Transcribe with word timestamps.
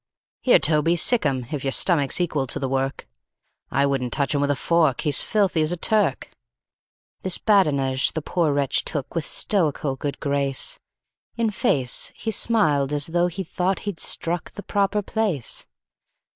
"Here, 0.41 0.57
Toby, 0.57 0.95
sic 0.95 1.27
'em, 1.27 1.45
if 1.51 1.63
your 1.63 1.71
stomach's 1.71 2.19
equal 2.19 2.47
to 2.47 2.57
the 2.57 2.67
work 2.67 3.07
I 3.69 3.85
wouldn't 3.85 4.11
touch 4.11 4.33
him 4.33 4.41
with 4.41 4.49
a 4.49 4.55
fork, 4.55 5.01
he's 5.01 5.21
filthy 5.21 5.61
as 5.61 5.71
a 5.71 5.77
Turk." 5.77 6.31
This 7.21 7.37
badinage 7.37 8.13
the 8.13 8.21
poor 8.23 8.51
wretch 8.51 8.83
took 8.83 9.13
with 9.13 9.27
stoical 9.27 9.95
good 9.95 10.19
grace; 10.19 10.79
In 11.35 11.51
face, 11.51 12.11
he 12.15 12.31
smiled 12.31 12.91
as 12.91 13.05
tho' 13.05 13.27
he 13.27 13.43
thought 13.43 13.81
he'd 13.85 13.99
struck 13.99 14.49
the 14.49 14.63
proper 14.63 15.03
place. 15.03 15.67